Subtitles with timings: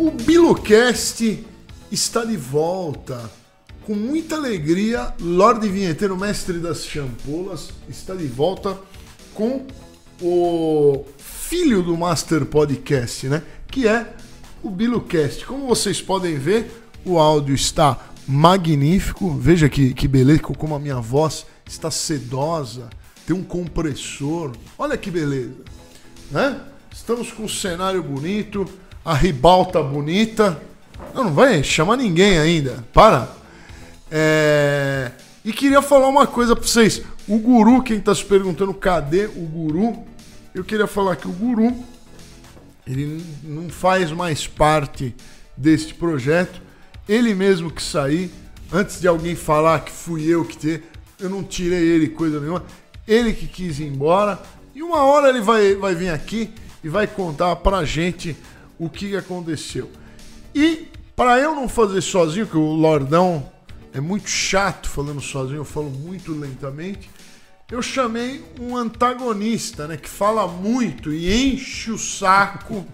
[0.00, 1.44] O Bilocast
[1.92, 3.30] está de volta.
[3.84, 8.78] Com muita alegria, Lorde Vinheteiro, mestre das champolas, está de volta
[9.34, 9.66] com
[10.22, 13.42] o filho do Master Podcast, né?
[13.70, 14.16] Que é
[14.62, 15.44] o Bilocast.
[15.44, 19.34] Como vocês podem ver, o áudio está magnífico.
[19.34, 22.88] Veja que, que beleza, como a minha voz está sedosa.
[23.26, 24.52] Tem um compressor.
[24.78, 25.56] Olha que beleza,
[26.30, 26.58] né?
[26.90, 28.66] Estamos com um cenário bonito,
[29.04, 30.60] a ribalta bonita.
[31.14, 32.84] Não, não vai chamar ninguém ainda.
[32.92, 33.28] Para.
[34.10, 35.12] É...
[35.44, 37.02] E queria falar uma coisa para vocês.
[37.26, 40.04] O guru, quem está se perguntando cadê o guru?
[40.54, 41.74] Eu queria falar que o guru
[42.86, 45.14] ele não faz mais parte
[45.56, 46.60] deste projeto.
[47.08, 48.30] Ele mesmo que sair,
[48.72, 50.82] antes de alguém falar que fui eu que te,
[51.18, 52.64] eu não tirei ele coisa nenhuma.
[53.06, 54.40] Ele que quis ir embora.
[54.74, 56.50] E uma hora ele vai, vai vir aqui
[56.82, 58.36] e vai contar pra gente
[58.80, 59.90] o que aconteceu.
[60.54, 63.46] E para eu não fazer sozinho, que o Lordão
[63.92, 67.10] é muito chato falando sozinho, eu falo muito lentamente.
[67.70, 72.86] Eu chamei um antagonista, né, que fala muito e enche o saco,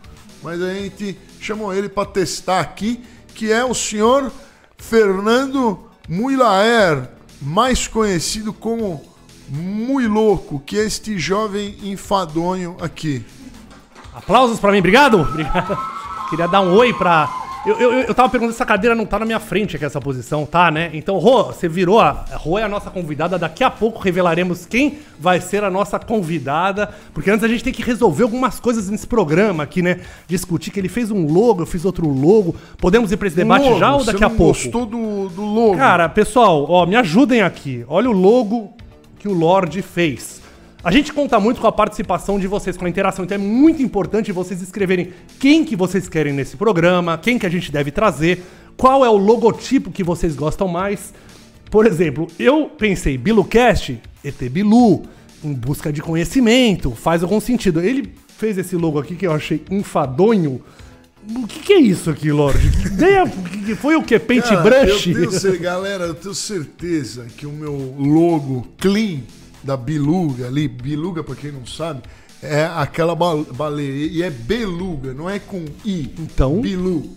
[0.42, 3.00] mas a gente chamou ele para testar aqui,
[3.32, 4.32] que é o senhor
[4.76, 7.08] Fernando Muilaer,
[7.40, 9.02] mais conhecido como
[9.48, 13.24] Mui Louco, que é este jovem enfadonho aqui.
[14.16, 15.20] Aplausos pra mim, obrigado.
[15.20, 15.78] Obrigado.
[16.30, 17.28] Queria dar um oi pra.
[17.66, 20.00] Eu, eu, eu tava perguntando se essa cadeira não tá na minha frente aqui, essa
[20.00, 20.88] posição, tá, né?
[20.94, 22.00] Então, Rô, você virou.
[22.00, 23.36] A Rô é a nossa convidada.
[23.38, 26.94] Daqui a pouco revelaremos quem vai ser a nossa convidada.
[27.12, 30.00] Porque antes a gente tem que resolver algumas coisas nesse programa aqui, né?
[30.28, 32.54] Discutir que ele fez um logo, eu fiz outro logo.
[32.78, 34.44] Podemos ir pra esse debate Logo, já ou você daqui a pouco?
[34.44, 35.76] gostou do, do logo?
[35.76, 37.84] Cara, pessoal, ó, me ajudem aqui.
[37.88, 38.74] Olha o logo
[39.18, 40.40] que o Lorde fez.
[40.86, 43.82] A gente conta muito com a participação de vocês, com a interação, então é muito
[43.82, 48.40] importante vocês escreverem quem que vocês querem nesse programa, quem que a gente deve trazer,
[48.76, 51.12] qual é o logotipo que vocês gostam mais.
[51.72, 55.02] Por exemplo, eu pensei, BiluCast, ET Bilu,
[55.42, 57.80] em busca de conhecimento, faz algum sentido.
[57.80, 60.62] Ele fez esse logo aqui que eu achei enfadonho.
[61.34, 62.70] O que, que é isso aqui, Lorde?
[63.64, 64.20] Que foi o que?
[64.20, 65.08] Paint Cara, brush?
[65.08, 69.22] Eu tenho, cer- galera, eu tenho certeza que o meu logo clean
[69.66, 72.02] da Biluga ali, Biluga, pra quem não sabe,
[72.42, 74.06] é aquela ba- baleia.
[74.06, 76.14] E é beluga, não é com I.
[76.18, 76.60] Então?
[76.60, 77.10] Bilu.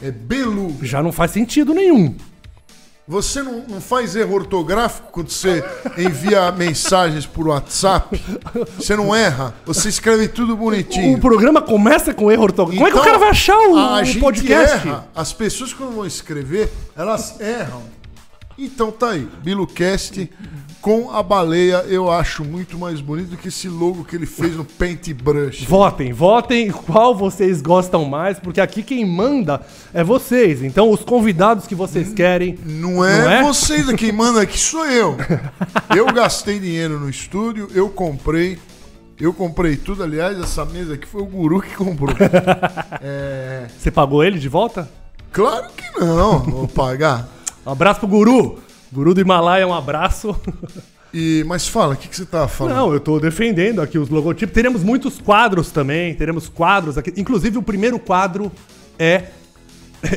[0.00, 0.86] É beluga.
[0.86, 2.14] Já não faz sentido nenhum.
[3.08, 5.64] Você não, não faz erro ortográfico quando você
[5.96, 8.20] envia mensagens por WhatsApp?
[8.76, 9.54] Você não erra?
[9.64, 11.16] Você escreve tudo bonitinho.
[11.16, 12.84] O programa começa com erro ortográfico.
[12.84, 14.88] Como é que o cara vai achar o, a o podcast?
[14.88, 15.08] erra.
[15.14, 17.82] As pessoas quando vão escrever, elas erram.
[18.58, 20.28] Então tá aí, BiluCast
[20.86, 24.64] com a baleia, eu acho muito mais bonito que esse logo que ele fez no
[24.64, 25.64] Paintbrush.
[25.64, 29.60] Votem, votem qual vocês gostam mais, porque aqui quem manda
[29.92, 30.62] é vocês.
[30.62, 32.56] Então, os convidados que vocês querem.
[32.64, 33.42] Não é, Não é?
[33.42, 35.16] vocês quem manda aqui, sou eu.
[35.90, 38.56] Eu gastei dinheiro no estúdio, eu comprei.
[39.18, 42.14] Eu comprei tudo, aliás, essa mesa aqui foi o guru que comprou.
[43.02, 44.88] É, Você pagou ele de volta?
[45.32, 47.28] claro que não, vou pagar.
[47.66, 48.60] Um abraço pro Guru.
[48.92, 50.34] Guru do Himalaia, um abraço.
[51.14, 52.74] E, mas fala, o que, que você tava falando?
[52.76, 54.52] Não, eu tô defendendo aqui os logotipos.
[54.54, 56.14] Teremos muitos quadros também.
[56.14, 57.12] Teremos quadros aqui.
[57.16, 58.50] Inclusive, o primeiro quadro
[58.98, 59.24] é.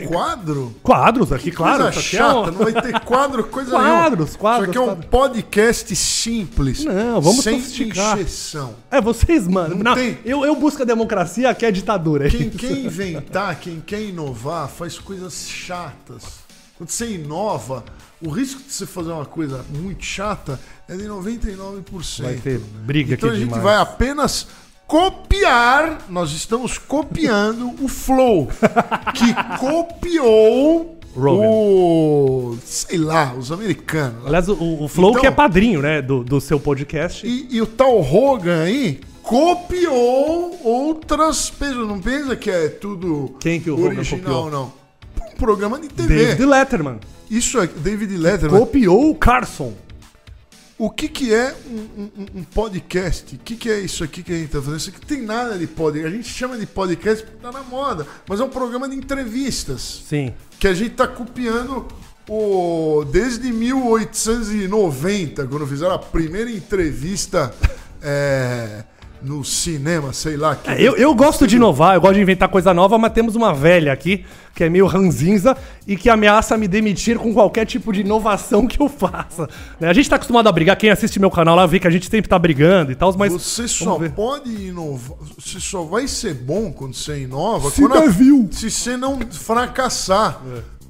[0.07, 0.75] Quadro?
[0.83, 1.83] Quadros aqui, claro.
[1.83, 4.37] coisa isso aqui é chata, um- não vai ter quadro, coisa Quadros, nenhuma.
[4.37, 5.05] quadros, Isso aqui é um quadros.
[5.09, 6.83] podcast simples.
[6.85, 8.75] Não, vamos sem encheção.
[8.91, 9.75] É, vocês, mano.
[9.75, 10.19] Não Não, tem.
[10.25, 12.27] eu, eu busco a democracia, aqui é ditadura.
[12.27, 12.57] é Quem isso.
[12.57, 16.39] quer inventar, quem quer inovar, faz coisas chatas.
[16.79, 17.83] Quando você inova,
[18.21, 20.57] o risco de você fazer uma coisa muito chata
[20.87, 22.23] é de 99%.
[22.23, 23.61] Vai ter briga Então a gente demais.
[23.63, 24.47] vai apenas
[24.87, 28.47] copiar, nós estamos copiando o Flow,
[29.13, 31.47] que copiou Rogan.
[31.47, 34.25] o, sei lá, os americanos.
[34.25, 37.27] Aliás, o, o Flow Então- que é padrinho, né, do, do seu podcast.
[37.27, 41.87] E, e o tal Rogan aí copiou outras pessoas.
[41.87, 44.49] Não pensa que é tudo Quem que o Rogan original, copiou?
[44.51, 44.78] não.
[45.39, 46.15] Programa de TV.
[46.27, 46.99] David Letterman.
[47.29, 48.59] Isso é David Letterman.
[48.59, 49.73] Copiou o Carson.
[50.77, 53.35] O que, que é um, um- um podcast?
[53.35, 54.77] O que, que é isso aqui que a gente tá fazendo?
[54.77, 56.07] Isso aqui tem nada de podcast.
[56.07, 58.07] A gente chama de podcast porque tá na moda.
[58.27, 60.03] Mas é um programa de entrevistas.
[60.07, 60.33] Sim.
[60.59, 61.85] Que a gente tá copiando
[62.29, 67.53] o, desde 1890, quando fizeram a primeira entrevista
[68.01, 68.83] é,
[69.21, 70.55] no cinema, sei lá.
[70.55, 73.35] Que É, eu, eu gosto de inovar, eu gosto de inventar coisa nova, mas temos
[73.35, 74.25] uma velha aqui,
[74.55, 75.55] que é meio ranzinza,
[75.87, 79.47] e que ameaça me demitir com qualquer tipo de inovação que eu faça.
[79.79, 81.91] Né, A gente tá acostumado a brigar, quem assiste meu canal lá vê que a
[81.91, 83.31] gente sempre tá brigando e tal, mas.
[83.33, 84.11] Você só ver.
[84.11, 85.17] pode inovar.
[85.37, 88.47] Você só vai ser bom quando você inova Se quando der view.
[88.51, 90.41] se você não fracassar.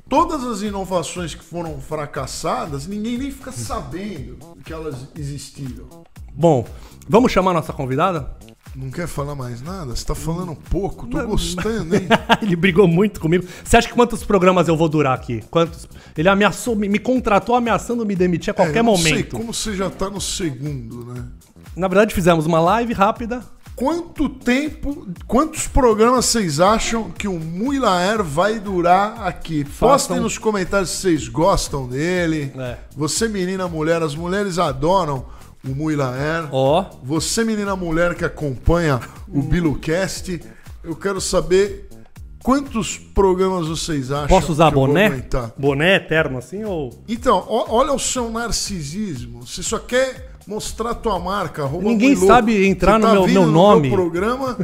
[0.09, 5.85] Todas as inovações que foram fracassadas, ninguém nem fica sabendo que elas existiram.
[6.33, 6.65] Bom,
[7.09, 8.29] vamos chamar a nossa convidada?
[8.75, 9.95] Não quer falar mais nada?
[9.95, 12.07] Você tá falando pouco, tô gostando, hein?
[12.41, 13.43] Ele brigou muito comigo.
[13.63, 15.43] Você acha que quantos programas eu vou durar aqui?
[15.49, 15.87] Quantos?
[16.15, 19.35] Ele ameaçou, me, me contratou ameaçando me demitir a qualquer É, eu não sei momento.
[19.37, 21.25] como você já tá no segundo, né?
[21.75, 23.41] Na verdade, fizemos uma live rápida.
[23.75, 29.63] Quanto tempo, quantos programas vocês acham que o Muilaer vai durar aqui?
[29.63, 32.51] Postem Façam- nos comentários se vocês gostam dele.
[32.57, 32.77] É.
[32.95, 35.25] Você, menina mulher, as mulheres adoram
[35.63, 36.47] o Muilaer.
[36.51, 40.41] Ó, Você, menina mulher que acompanha o BiluCast,
[40.83, 41.89] eu quero saber
[42.43, 45.21] quantos programas vocês acham posso usar que eu vou boné?
[45.57, 47.03] Boné eterno assim ou.
[47.07, 49.45] Então, ó- olha o seu narcisismo.
[49.45, 51.63] Você só quer mostrar tua marca.
[51.63, 53.89] arroba Ninguém sabe entrar Você no meu- vindo meu no nome.
[53.91, 54.57] programa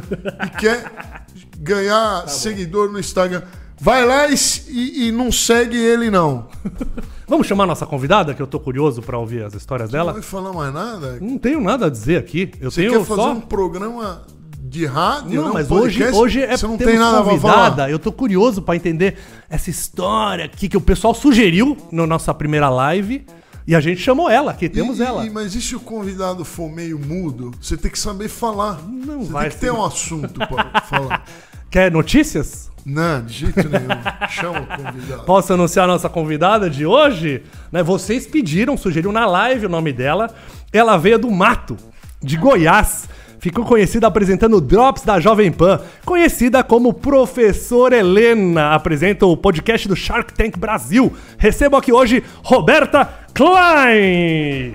[0.46, 1.24] e quer
[1.60, 3.42] ganhar Tá seguidor no Instagram.
[3.80, 4.34] Vai lá e,
[4.68, 6.46] e- e não segue ele, não.
[7.28, 10.12] Vamos chamar a nossa convidada, que eu tô curioso pra ouvir as histórias Não dela?
[10.12, 11.18] vai falar mais nada.
[11.20, 12.52] Não tenho nada a dizer aqui.
[12.60, 13.32] Eu Você tenho quer fazer só.
[13.32, 14.22] um programa
[14.60, 15.42] de rádio?
[15.42, 16.16] Não, um mas hoje, podcast?
[16.22, 17.90] hoje é Você não tem nada convidada.
[17.90, 19.16] Eu tô curioso pra entender
[19.50, 23.26] essa história aqui que o pessoal sugeriu na nossa primeira live.
[23.66, 25.26] E a gente chamou ela, aqui temos E- ela.
[25.26, 27.50] e- mas e se o convidado for meio mudo?
[27.60, 28.80] Você tem que saber falar.
[28.88, 29.66] Não Você vai tem que ser.
[29.66, 31.24] ter um assunto pra falar.
[31.70, 32.70] Quer notícias?
[32.84, 34.28] Não, de jeito nenhum.
[34.30, 35.24] Chama o convidado.
[35.24, 37.42] Posso anunciar a nossa convidada de hoje?
[37.72, 40.30] Né, vocês pediram, sugeriram na live o nome dela.
[40.72, 41.76] Ela veio do mato,
[42.22, 43.08] de Goiás.
[43.40, 45.80] Ficou conhecida apresentando Drops da Jovem Pan.
[46.04, 48.72] Conhecida como Professor Helena.
[48.72, 51.12] Apresenta o podcast do Shark Tank Brasil.
[51.36, 54.74] Recebo aqui hoje Roberta Klein.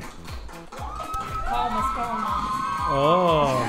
[1.49, 2.31] Palmas, palmas.
[2.93, 3.60] Oh,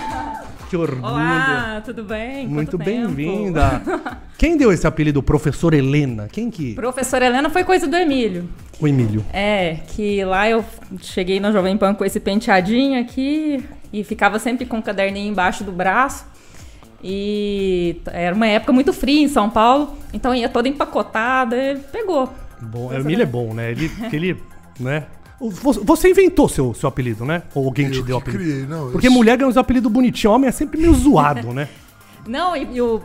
[0.72, 1.04] que orgulho.
[1.04, 2.48] Olá, tudo bem?
[2.48, 3.82] Muito bem-vinda.
[4.38, 6.28] Quem deu esse apelido, Professor Helena?
[6.32, 6.74] Quem que?
[6.74, 8.48] Professora Helena foi coisa do Emílio.
[8.80, 9.22] O Emílio.
[9.34, 10.64] É, que lá eu
[11.02, 15.62] cheguei na Jovem Pan com esse penteadinho aqui e ficava sempre com o caderninho embaixo
[15.62, 16.24] do braço.
[17.04, 22.32] E era uma época muito fria em São Paulo, então ia toda empacotada, e pegou.
[22.62, 23.72] Bom, o Emílio é bom, né?
[23.72, 24.42] Ele, ele
[24.80, 25.04] né?
[25.50, 27.42] Você inventou seu, seu apelido, né?
[27.54, 28.50] Ou alguém te Eu deu o que apelido?
[28.52, 28.86] criei, não.
[28.86, 31.68] eu Porque sou- mulher ganha uns apelidos bonitinhos, homem é sempre meio zoado, né?
[32.26, 33.00] Não, e, e o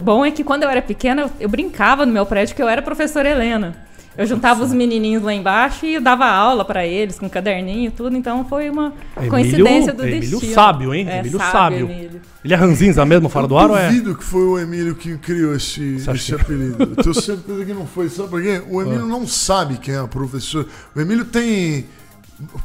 [0.00, 2.68] bom é que quando eu era pequena, eu, eu brincava no meu prédio que eu
[2.68, 3.76] era professora Helena.
[4.20, 7.90] Eu juntava os menininhos lá embaixo e eu dava aula pra eles com caderninho e
[7.90, 8.92] tudo, então foi uma
[9.30, 10.52] coincidência do Emílio destino.
[10.52, 11.08] sábio, hein?
[11.08, 11.90] É, Emílio sábio.
[11.90, 12.20] Emílio.
[12.44, 13.88] Ele é ranzinza mesmo, fora do ar ou é?
[13.88, 16.82] duvido que foi o Emílio que criou esse, esse apelido.
[16.82, 18.10] Eu tenho certeza que não foi.
[18.10, 18.60] Sabe por quê?
[18.68, 20.66] O Emílio não sabe quem é a professora.
[20.94, 21.86] O Emílio tem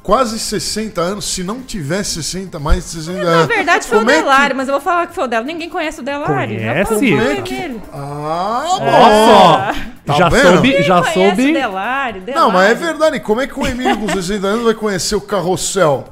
[0.04, 3.48] quase 60 anos, se não tiver 60, mais de 60 anos.
[3.50, 5.27] Na verdade foi Como o é que- Delário, mas eu vou falar que foi o
[5.27, 5.45] dela.
[5.45, 6.57] Ninguém conhece o Delário.
[6.57, 6.94] Conhece?
[6.94, 7.81] Como é com que-.
[7.94, 8.77] Ah, bom!
[8.80, 9.92] só!
[10.06, 10.54] Tá já vendo?
[10.54, 11.50] soube, já soube.
[11.50, 13.19] o Delário, Não, mas é verdade.
[13.19, 16.06] Como é que o Emílio com 60 anos vai conhecer o carrossel?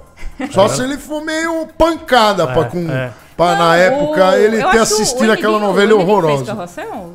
[0.51, 3.11] Só se ele for meio pancada pra, com, é.
[3.37, 6.37] pra na Não, época o- ele eu ter o assistido aquela novela o Emílio horrorosa.
[6.37, 7.13] Fez carrossel?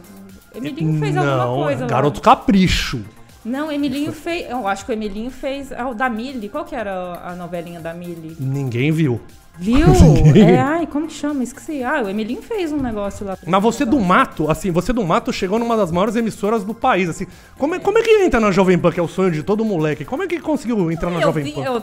[0.55, 1.87] Emílio fez alguma Não, coisa lá.
[1.89, 3.01] garoto capricho.
[3.49, 4.49] Não, Emilinho fez.
[4.51, 5.73] Eu acho que o Emilinho fez.
[5.73, 6.49] Ah, o da Mili.
[6.49, 8.37] Qual que era a novelinha da Mili?
[8.39, 9.21] Ninguém viu.
[9.59, 9.89] Viu?
[10.37, 11.43] é, ai, como que chama?
[11.43, 11.83] Esqueci.
[11.83, 13.37] Ah, o Emilinho fez um negócio lá.
[13.45, 17.09] Mas você do mato, assim, você do mato chegou numa das maiores emissoras do país,
[17.09, 17.27] assim.
[17.59, 19.65] Como é, como é que entra na Jovem Pan, que é o sonho de todo
[19.65, 20.05] moleque?
[20.05, 21.63] Como é que conseguiu entrar na Eu, Jovem Pan?
[21.63, 21.83] eu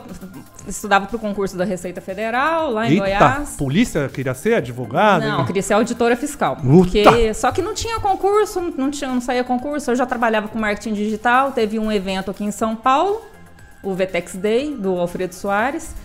[0.67, 3.55] estudava pro concurso da Receita Federal, lá em Eita, Goiás.
[3.57, 5.21] polícia queria ser advogado?
[5.23, 6.57] Não, eu queria ser auditora fiscal.
[6.57, 9.91] Porque, só que não tinha concurso, não, tinha, não saía concurso.
[9.91, 11.51] Eu já trabalhava com marketing digital.
[11.51, 13.21] Teve um evento aqui em São Paulo,
[13.85, 15.95] o Vetex Day, do Alfredo Soares.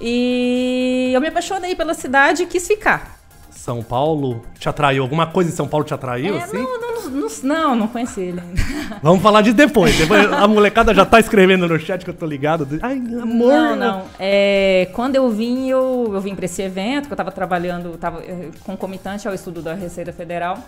[0.00, 3.18] E eu me apaixonei pela cidade e quis ficar.
[3.50, 5.02] São Paulo te atraiu?
[5.04, 6.56] Alguma coisa em São Paulo te atraiu, É, assim?
[6.58, 8.60] não, não, não, não, não conheci ele ainda.
[9.00, 9.96] Vamos falar de depois.
[9.96, 10.32] depois.
[10.32, 12.66] A molecada já tá escrevendo no chat que eu tô ligado.
[12.82, 13.52] Ai, amor.
[13.52, 14.04] Não, não.
[14.18, 18.20] É, quando eu vim, eu, eu vim para esse evento, que eu estava trabalhando, estava
[18.64, 20.58] concomitante ao estudo da Receita Federal.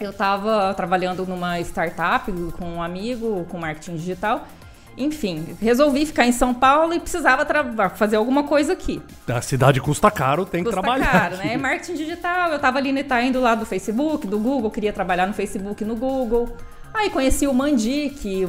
[0.00, 4.46] Eu estava trabalhando numa startup com um amigo, com marketing digital.
[4.98, 9.00] Enfim, resolvi ficar em São Paulo e precisava tra- fazer alguma coisa aqui.
[9.28, 11.10] A cidade custa caro, tem que Custa trabalhar.
[11.10, 11.56] caro, né?
[11.56, 15.26] Marketing digital, eu estava ali no Itaim do lado do Facebook, do Google, queria trabalhar
[15.26, 16.54] no Facebook e no Google.
[16.92, 18.48] Aí conheci o Mandi, que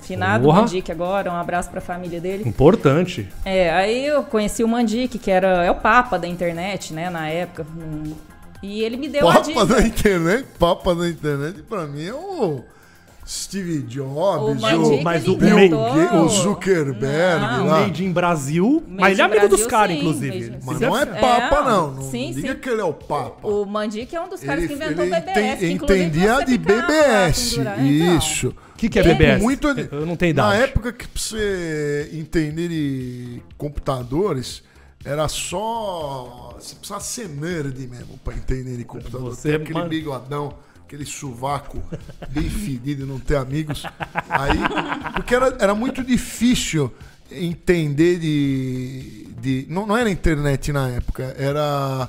[0.00, 0.60] Finado Porra.
[0.60, 2.46] Mandique agora, um abraço pra família dele.
[2.46, 3.26] Importante.
[3.44, 7.28] É, aí eu conheci o Mandique, que era é o papa da internet, né, na
[7.28, 7.66] época.
[8.62, 9.66] E ele me deu a Papa dica.
[9.66, 12.62] da internet, papa da internet, pra mim é o
[13.26, 17.66] Steve Jobs, O Mandique, mas ele o Bill Gates, o Zuckerberg Não.
[17.66, 17.80] lá.
[17.80, 18.82] Made in Brasil.
[18.86, 20.50] Made mas ele é amigo dos Brasil, caras, sim, inclusive.
[20.50, 21.90] made- Mas não é deve- papa, É, não.
[21.92, 22.60] Não sim, diga sim.
[22.60, 23.48] que ele é o papa.
[23.48, 25.64] O Mandique é um dos caras que inventou o ele BBS.
[25.72, 27.60] entendia de BBS.
[27.60, 28.48] Então, Isso.
[28.48, 29.42] O que, que é Ele- BBS?
[29.42, 30.62] Muito, Eu não tenho Na idade.
[30.64, 34.62] época que pra você entender de computadores,
[35.04, 36.56] era só.
[36.60, 39.34] Você precisava ser nerd mesmo pra entender de computador.
[39.34, 40.52] Você, Ter aquele mano- bigodão,
[40.94, 41.82] aquele sovaco
[42.30, 43.84] bem fedido, não ter amigos.
[44.28, 44.58] Aí.
[45.14, 46.92] Porque era, era muito difícil
[47.30, 49.28] entender de.
[49.40, 52.08] de não, não era internet na época, era.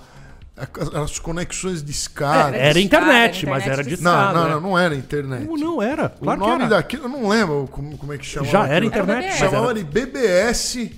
[1.03, 2.55] As conexões de escada.
[2.55, 4.53] Era internet, mas era de Não, escada, não, né?
[4.53, 5.43] não, não era internet.
[5.45, 6.05] Como não era?
[6.17, 6.75] O Claro que nome era.
[6.77, 8.51] daquilo, eu não lembro como, como é que chamava.
[8.53, 9.37] Já era internet.
[9.37, 10.91] Chamava era- de BBS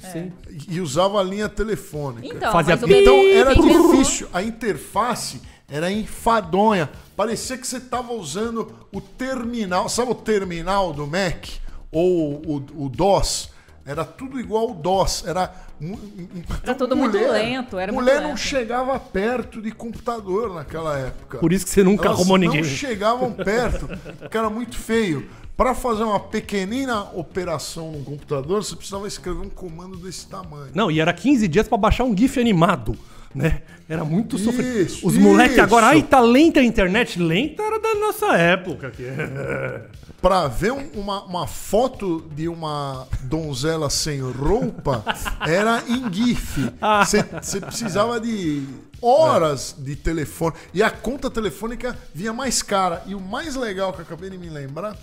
[0.69, 2.27] e usava a linha telefônica.
[2.27, 4.27] Então, Fazia o Então era inventou- difícil.
[4.31, 6.87] A interface era enfadonha.
[7.17, 9.89] Parecia que você estava usando o terminal.
[9.89, 11.47] Sabe o terminal do Mac?
[11.91, 13.49] Ou o, o DOS?
[13.83, 15.23] Era tudo igual ao DOS.
[15.25, 18.39] Era, então, tudo muito lento, era muito mulher não lento.
[18.39, 21.39] chegava perto de computador naquela época.
[21.39, 22.61] Por isso que você nunca Elas arrumou ninguém.
[22.61, 23.87] não chegavam perto,
[24.19, 25.27] porque era muito feio.
[25.55, 30.69] Para fazer uma pequenina operação num computador, você precisava escrever um comando desse tamanho.
[30.75, 32.95] Não, e era 15 dias pra baixar um GIF animado,
[33.33, 33.61] né?
[33.89, 34.79] Era muito sofrido.
[34.81, 37.19] Isso, Os moleques agora, ai, tá lenta a internet.
[37.19, 38.87] Lenta era da nossa época.
[38.87, 39.03] aqui.
[40.21, 45.03] Para ver um- uma, uma foto de uma donzela sem roupa,
[45.47, 46.71] era em GIF.
[47.05, 48.63] Você precisava de
[48.99, 50.55] horas de telefone.
[50.73, 53.03] E a conta telefônica vinha mais cara.
[53.05, 54.97] E o mais legal que eu acabei de me lembrar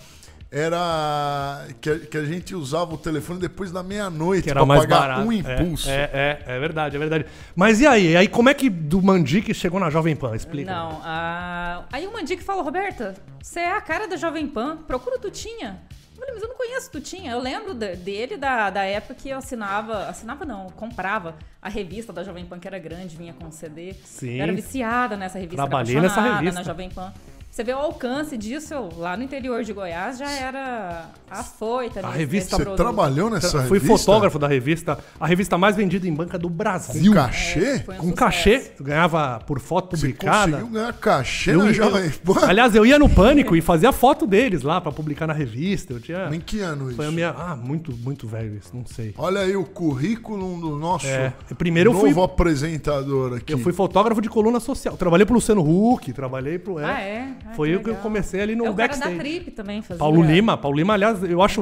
[0.55, 4.67] era que a, que a gente usava o telefone depois da meia-noite Que era para
[4.67, 5.21] mais pagar barato.
[5.23, 5.91] um impulso.
[5.91, 7.27] É, é, é, é verdade, é verdade.
[7.57, 8.17] Mas e aí?
[8.17, 10.35] Aí como é que do Mandique chegou na Jovem Pan?
[10.37, 10.73] Explica.
[10.73, 11.85] Não, a...
[11.93, 15.81] aí o Mandique falou, Roberta, você é a cara da Jovem Pan, procura o Tutinha.
[16.13, 17.33] Eu falei, mas eu não conheço o Tutinha.
[17.33, 22.13] Eu lembro de- dele da, da época que eu assinava, assinava não, comprava a revista
[22.13, 23.95] da Jovem Pan, que era grande, vinha com CD.
[24.05, 24.37] Sim.
[24.37, 26.61] Eu era viciada nessa revista, era Trabalhei nessa apaixonada revista.
[26.61, 27.13] na Jovem Pan.
[27.55, 32.05] Você vê o alcance disso, eu, lá no interior de Goiás já era afoita.
[32.05, 33.97] A revista- Você trabalhou nessa Fui revista?
[33.97, 37.13] fotógrafo da revista, a revista mais vendida em banca do Brasil.
[37.13, 37.61] Com cachê?
[37.61, 38.15] É, um Com sucesso.
[38.17, 40.51] cachê, ganhava por foto Você publicada.
[40.51, 42.35] conseguiu ganhar cachê Eu- na eu- Jovem Pan?
[42.51, 45.93] aliás, eu ia no Pânico e fazia foto deles lá pra publicar na revista.
[45.93, 46.29] Eu tinha.
[46.35, 46.97] Em que ano isso?
[46.97, 47.31] Foi a minha.
[47.31, 49.15] Ah, muito, muito velho isso, não sei.
[49.17, 53.53] Olha aí o currículo do nosso É, primeiro eu novo fui- apresentador aqui.
[53.53, 54.97] Eu fui fotógrafo de coluna social.
[54.97, 56.79] Trabalhei pro Luciano Huck, trabalhei pro.
[56.79, 57.29] Ah, é?
[57.47, 59.15] Ah, Foi que eu que eu comecei ali no é o cara backstage.
[59.17, 59.99] da Trip também fazia.
[59.99, 61.61] Paulo Lima, Paulo Lima, aliás, eu acho.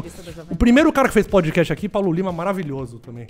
[0.51, 3.27] O primeiro cara que fez podcast aqui, Paulo Lima, maravilhoso também.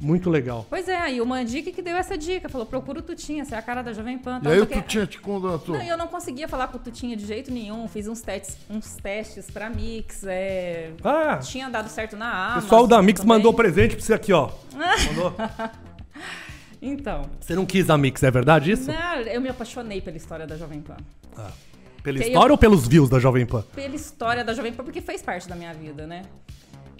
[0.00, 0.66] Muito legal.
[0.68, 3.58] Pois é, aí o Mandique que deu essa dica, falou, procura o Tutinha, você é
[3.58, 4.40] a cara da Jovem Pan.
[4.42, 5.76] E aí o Tutinha te contratou?
[5.76, 8.96] Não, eu não conseguia falar com o Tutinha de jeito nenhum, fiz uns testes, uns
[8.96, 10.90] testes pra Mix, é...
[11.04, 12.62] Ah, tinha dado certo na o Amazon.
[12.62, 13.36] pessoal da Mix também.
[13.36, 14.50] mandou presente pra você aqui, ó.
[15.06, 15.34] Mandou.
[16.84, 18.90] Então, Você não quis a Mix, é verdade isso?
[18.90, 20.96] não, eu me apaixonei pela história da Jovem Pan.
[22.02, 23.62] Pela Que história eu- ou pelos views da Jovem Pan?
[23.74, 26.22] Pela história da Jovem Pan, porque fez parte da minha vida, né?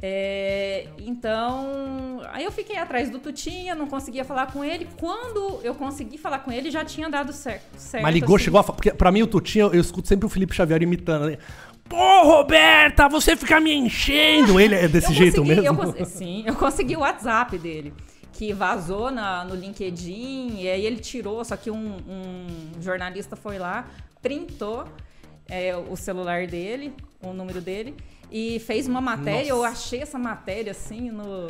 [0.05, 4.89] É, então, aí eu fiquei atrás do Tutinha, não conseguia falar com ele.
[4.99, 7.63] Quando eu consegui falar com ele, já tinha dado certo.
[7.77, 8.45] certo Mas ligou, assim.
[8.47, 8.77] chegou a falar.
[8.77, 11.27] Porque pra mim o Tutinho, eu escuto sempre o Felipe Xavier imitando.
[11.27, 11.39] Né?
[11.89, 14.59] Pô, Roberta, você fica me enchendo.
[14.59, 15.95] Ele é desse jeito consegui- mesmo?
[15.97, 17.93] eu sim, eu consegui o WhatsApp dele.
[18.33, 22.47] Que vazou na, no LinkedIn, e aí ele tirou, só que um, um
[22.81, 23.85] jornalista foi lá,
[24.23, 24.85] printou
[25.51, 27.95] é, o celular dele, o número dele,
[28.31, 29.49] e fez uma matéria.
[29.51, 31.49] Eu achei essa matéria assim no.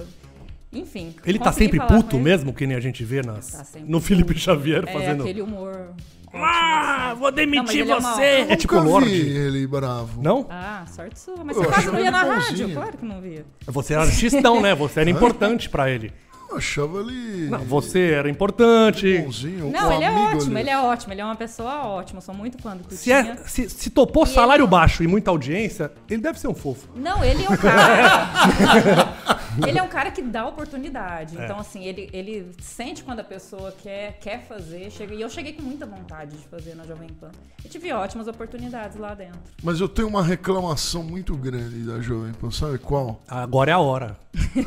[0.73, 1.15] Enfim.
[1.27, 2.23] Ele tá sempre puto ele.
[2.25, 4.41] mesmo, que nem a gente vê nas, Tá sempre no Felipe puto.
[4.41, 5.23] Xavier É fazendo.
[5.23, 5.93] aquele humor.
[6.35, 8.23] Ah, vou Não, mas demitir ele é uma- você!
[8.41, 9.11] Eu É tipo Lorde.
[9.11, 10.23] vi ele bravo.
[10.23, 10.47] Não?
[10.49, 11.45] Ah, sorte sua.
[11.45, 12.41] Mas Eu você quase não ia ele na bonzinho.
[12.41, 12.73] rádio?
[12.75, 13.45] Claro que não via.
[13.67, 14.75] Você era artistão, né?
[14.75, 16.11] Você era importante pra ele.
[16.53, 19.19] Eu achava ele Não, você era importante.
[19.19, 19.71] bonzinho.
[19.71, 20.61] Não, o ele é ótimo, ali.
[20.61, 22.19] ele é ótimo, ele é uma pessoa ótima.
[22.19, 22.95] Eu sou muito fã do.
[22.95, 26.49] Se, é, se, se topou E salário ele- baixo e muita audiência, ele deve ser
[26.49, 26.89] um fofo.
[26.95, 29.15] Não, ele é um cara.
[29.67, 31.39] ele é um cara que dá oportunidade.
[31.39, 31.45] É.
[31.45, 34.91] Então, assim, ele, ele sente quando a pessoa quer, quer fazer.
[34.91, 37.31] Chega, e eu cheguei com muita vontade de fazer na Jovem Pan.
[37.65, 39.41] E tive ótimas oportunidades lá dentro.
[39.63, 43.23] Mas eu tenho uma reclamação muito grande da Jovem Pan, sabe qual?
[43.27, 44.17] Agora é a hora.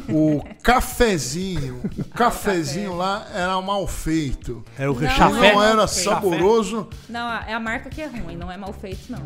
[0.10, 1.75] O cafezinho.
[2.00, 4.64] O cafezinho lá era mal feito.
[4.78, 5.54] Era o Não, chafé.
[5.54, 6.88] não era saboroso.
[7.10, 9.20] Não, é a marca que é ruim, não é mal feito, não.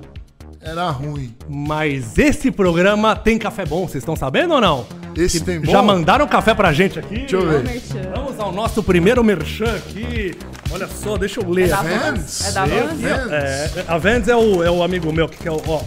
[0.61, 1.33] Era ruim.
[1.47, 4.85] Mas esse programa tem café bom, vocês estão sabendo ou não?
[5.15, 5.71] Esse tem bom?
[5.71, 7.19] Já mandaram café pra gente aqui?
[7.19, 7.81] Deixa eu ver.
[8.13, 10.35] Vamos ao nosso primeiro merchan aqui.
[10.71, 11.65] Olha só, deixa eu ler.
[11.65, 11.81] É da.
[11.81, 12.47] Vans?
[12.47, 12.99] É da Vans?
[13.03, 13.33] ó.
[13.33, 15.61] É, a Vans é o, é o amigo meu que é o.
[15.67, 15.81] Ó,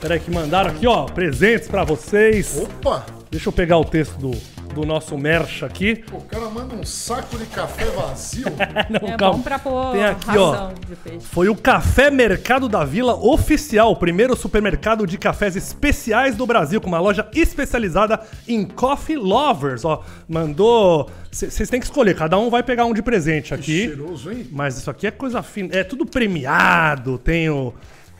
[0.00, 1.04] peraí, que mandaram aqui, ó.
[1.04, 2.56] Presentes pra vocês.
[2.60, 3.06] Opa!
[3.30, 4.30] Deixa eu pegar o texto do,
[4.76, 6.04] do nosso merch aqui.
[6.12, 8.44] O cara manda um saco de café vazio.
[8.90, 9.36] Não, É calma.
[9.38, 10.86] bom pra pôr Tem aqui, ração ó.
[10.88, 11.26] de peixe.
[11.26, 16.78] Foi o Café Mercado da Vila Oficial, o primeiro supermercado de cafés especiais do Brasil,
[16.80, 19.84] com uma loja especializada em coffee lovers.
[19.84, 21.10] Ó, mandou.
[21.32, 23.86] Vocês têm que escolher, cada um vai pegar um de presente aqui.
[23.88, 24.46] Cheiroso, hein?
[24.52, 25.70] Mas isso aqui é coisa fina.
[25.74, 27.18] É tudo premiado.
[27.18, 27.72] Tem o.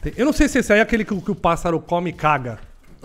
[0.03, 2.11] tem- eu não sei se esse aí é aquele que, o- que o pássaro come
[2.11, 2.59] e caga.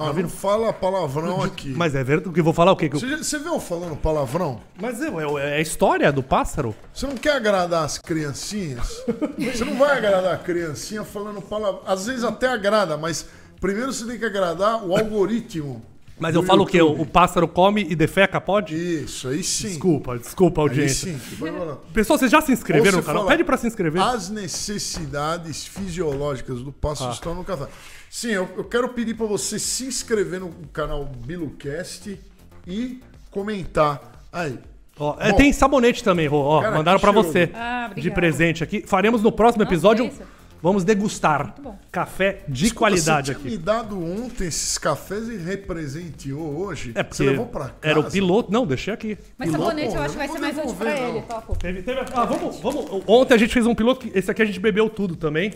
[0.09, 1.69] Ah, não fala palavrão aqui.
[1.69, 2.29] Mas é verdade.
[2.29, 2.89] O que eu vou falar o quê?
[2.89, 4.59] Que o- Você, você viu eu falando palavrão?
[4.81, 6.75] Mas é, é- é a história do pássaro?
[6.93, 9.03] Você não quer agradar as criancinhas?
[9.37, 11.81] Você não vai agradar a criancinha falando palavrão.
[11.85, 13.25] Às vezes até agrada, mas
[13.59, 15.81] primeiro você tem que agradar o algoritmo.
[16.21, 16.81] Mas eu falo o quê?
[16.81, 17.01] O, YouTube.
[17.01, 18.75] o pássaro come e defeca, pode?
[18.75, 19.69] Isso, aí sim.
[19.69, 21.11] Desculpa, desculpa, Aí audiência.
[21.11, 21.17] sim.
[21.19, 21.75] que vai falar.
[21.93, 23.25] Pessoal, vocês já se inscreveram no canal?
[23.25, 24.01] Pede pra se inscrever.
[24.01, 27.13] As necessidades fisiológicas do pássaro Ah.
[27.13, 27.65] estão no café.
[28.09, 32.19] Sim, eu, eu quero pedir para você se inscrever no canal BiluCast
[32.67, 32.99] e
[33.31, 34.23] comentar.
[34.31, 34.59] Aí.
[34.99, 36.37] Ó, é, Bom, tem sabonete também, Rô.
[36.39, 37.31] Ó, Cara, mandaram que pra cheiroso.
[37.33, 38.83] você Ah, de presente aqui.
[38.85, 40.03] Faremos no próximo Nossa, episódio.
[40.05, 40.27] delícia.
[40.61, 41.75] Vamos degustar bom.
[41.91, 43.41] café de escuta, qualidade você aqui.
[43.43, 46.91] tinha me dado ontem esses cafés e representeou hoje.
[46.93, 47.75] É você porque levou pra casa.
[47.81, 48.51] era o piloto.
[48.51, 49.17] Não, deixei aqui.
[49.37, 51.21] Mas Piloto, sabonete eu acho que vai ser mais útil pra ele, não.
[51.23, 51.55] topo.
[51.57, 53.03] Teve, teve- ah, vamos, vamos.
[53.07, 55.53] Ontem a gente fez um piloto que esse aqui a gente bebeu tudo também.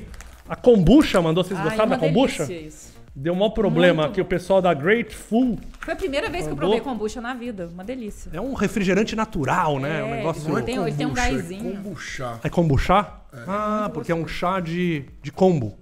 [0.50, 2.52] A kombucha mandou, vocês Ai, gostaram da kombucha?
[2.52, 2.96] isso.
[3.18, 5.58] Deu um maior problema aqui, o pessoal da Grateful.
[5.80, 6.72] Foi a primeira vez que eu Mandou?
[6.72, 7.70] provei kombucha na vida.
[7.74, 8.30] Uma delícia.
[8.34, 10.04] É um refrigerante natural, né?
[10.04, 10.52] um É, negócio.
[10.58, 11.64] Ele tem- ele tem um Kombucha, é gásinho.
[11.76, 12.40] kombucha.
[12.44, 13.08] É kombucha?
[13.48, 15.78] Ah, porque é um chá de, de combo.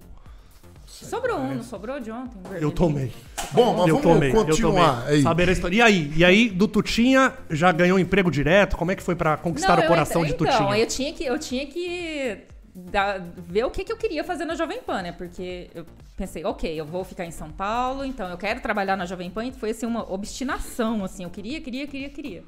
[0.86, 2.38] Sobrou um, não sobrou de ontem?
[2.62, 3.12] Eu tomei.
[3.52, 5.02] Bom, mas eu vamos tomei, eu continuar.
[5.02, 5.16] tomei.
[5.16, 5.22] Aí.
[5.22, 5.76] Saber a história.
[5.76, 6.14] E aí?
[6.16, 8.78] E aí, do Tutinha, já ganhou emprego direto?
[8.78, 10.78] Como é que foi pra conquistar Não, o eu coração entrei- de então, Tutinha?
[10.80, 12.38] eu tinha que, eu tinha que
[12.74, 15.12] dar- ver o que, que eu queria fazer na Jovem Pan, né?
[15.12, 19.06] Porque eu pensei, ok, eu vou ficar em São Paulo, então eu quero trabalhar na
[19.06, 19.46] Jovem Pan.
[19.46, 22.44] E foi assim, uma obstinação, assim, eu queria, queria, queria, queria.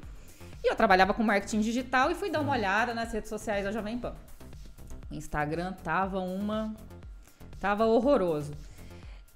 [0.64, 3.70] E eu trabalhava com marketing digital e fui dar uma olhada nas redes sociais da
[3.72, 4.14] Jovem Pan.
[5.10, 6.74] O Instagram tava uma.
[7.60, 8.52] Tava horroroso.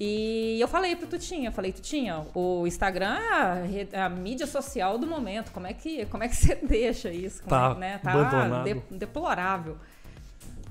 [0.02, 4.46] E eu falei pro Tutinha, eu falei, Tutinha, o Instagram é a, re- a mídia
[4.46, 5.52] social do momento.
[5.52, 7.42] Como é que, como é que você deixa isso?
[7.42, 8.00] Como Tá é, né?
[8.02, 8.64] abandonado.
[8.64, 9.76] de- deplorável.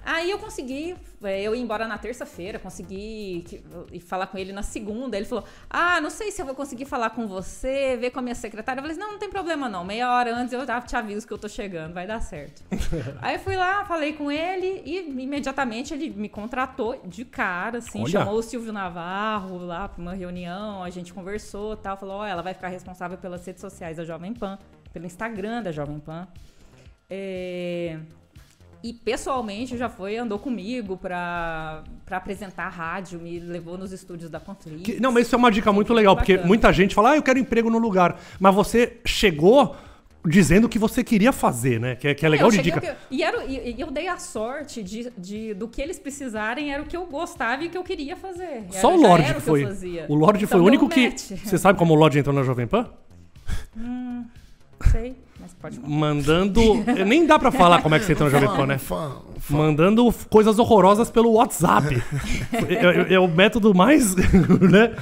[0.06, 4.64] Aí eu consegui, é, eu ia embora na terça-feira, consegui que- falar com ele na
[4.64, 5.16] segunda.
[5.18, 8.22] Ele falou: Ah, não sei se eu vou conseguir falar com você, ver com a
[8.22, 8.80] minha secretária.
[8.80, 9.84] Eu falei: Não, não tem problema não.
[9.84, 12.64] Meia hora antes eu já te aviso que eu tô chegando, vai dar certo.
[13.22, 18.02] Aí eu fui lá, falei com ele e imediatamente ele me contratou de cara, assim,
[18.02, 18.10] Olha.
[18.12, 21.98] chamou o Silvio Navarro lá pra uma reunião, a gente conversou tal.
[21.98, 24.58] Falou: Ó, ela vai ficar responsável pelas redes sociais da Jovem Pan,
[24.94, 26.28] pelo Instagram da Jovem Pan.
[27.10, 27.98] É,
[28.84, 34.30] e pessoalmente já foi, andou comigo pra, pra apresentar a rádio, me levou nos estúdios
[34.30, 34.84] da Conflix.
[34.84, 36.48] Que- não, mas isso é uma dica muito legal, porque Bacana.
[36.48, 38.20] muita gente fala, ah, eu quero emprego no lugar.
[38.40, 39.76] Mas você chegou
[40.26, 41.96] dizendo o que você queria fazer, né?
[41.96, 42.98] Que é, que é legal eu de dica.
[43.10, 46.84] e, era, e, e eu dei a sorte de, de- do que eles precisarem, era
[46.84, 48.66] o que eu gostava e o que eu queria fazer.
[48.70, 49.64] Era- Só o Lorde foi.
[49.66, 50.06] fazia.
[50.10, 51.06] O Lorde Então foi o único que.
[51.08, 51.32] match.
[51.44, 52.90] Você sabe como o Lorde entrou na Jovem Pan?
[54.92, 55.90] Sei, mas pode contar.
[55.90, 56.62] Mandando.
[57.06, 58.80] Nem dá pra falar como é que você entrou na Jovem Pan, né?
[59.50, 62.02] Mandando coisas horrorosas pelo WhatsApp.
[62.54, 62.74] é,
[63.12, 64.16] é- é o método mais.
[64.16, 64.94] né?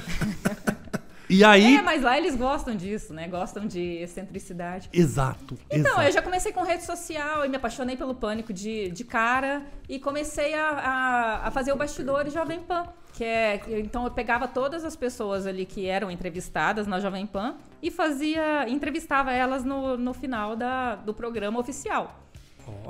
[1.28, 1.76] E aí.
[1.76, 3.28] É, mas lá eles gostam disso, né?
[3.28, 4.88] Gostam de excentricidade.
[4.92, 5.58] Exato.
[5.70, 6.02] Então, exato.
[6.02, 9.98] eu já comecei com rede social e me apaixonei pelo pânico de, de cara e
[9.98, 12.86] comecei a, a, a fazer o bastidores Jovem Pan.
[13.12, 17.56] Que é, então eu pegava todas as pessoas ali que eram entrevistadas na Jovem Pan
[17.82, 22.20] e fazia, entrevistava elas no, no final da, do programa oficial.